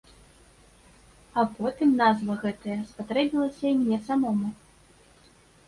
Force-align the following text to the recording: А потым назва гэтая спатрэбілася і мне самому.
А 1.41 1.43
потым 1.57 1.89
назва 2.01 2.33
гэтая 2.45 2.79
спатрэбілася 2.89 3.65
і 3.75 3.77
мне 3.85 4.03
самому. 4.11 4.53